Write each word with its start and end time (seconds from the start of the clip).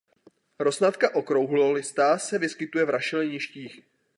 Rosnatka 0.59 1.15
okrouhlolistá 1.15 2.17
se 2.17 2.37
vyskytuje 2.39 2.85
v 2.85 2.89
rašeliništích. 2.89 3.83